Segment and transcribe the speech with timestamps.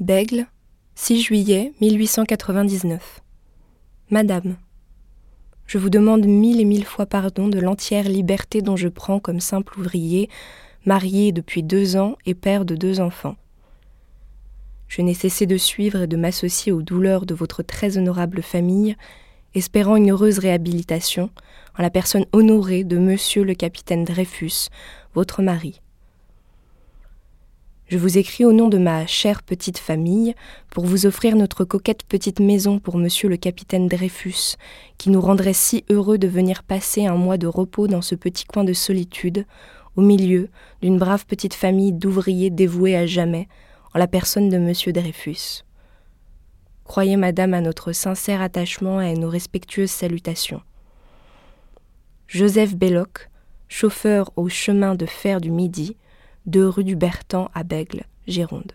[0.00, 0.46] Bègle,
[0.94, 3.20] 6 juillet 1899.
[4.10, 4.56] Madame,
[5.66, 9.40] je vous demande mille et mille fois pardon de l'entière liberté dont je prends comme
[9.40, 10.30] simple ouvrier,
[10.86, 13.34] marié depuis deux ans et père de deux enfants.
[14.86, 18.96] Je n'ai cessé de suivre et de m'associer aux douleurs de votre très honorable famille,
[19.56, 21.28] espérant une heureuse réhabilitation
[21.76, 24.68] en la personne honorée de monsieur le capitaine Dreyfus,
[25.12, 25.80] votre mari.
[27.88, 30.34] Je vous écris au nom de ma chère petite famille
[30.68, 34.56] pour vous offrir notre coquette petite maison pour monsieur le capitaine Dreyfus,
[34.98, 38.44] qui nous rendrait si heureux de venir passer un mois de repos dans ce petit
[38.44, 39.46] coin de solitude,
[39.96, 40.50] au milieu
[40.82, 43.48] d'une brave petite famille d'ouvriers dévoués à jamais,
[43.94, 45.64] en la personne de monsieur Dreyfus.
[46.84, 50.60] Croyez, madame, à notre sincère attachement et à nos respectueuses salutations.
[52.26, 53.30] Joseph Belloc,
[53.66, 55.96] chauffeur au chemin de fer du Midi,
[56.48, 58.72] 2 rue du Bertan à Bègle, Gironde.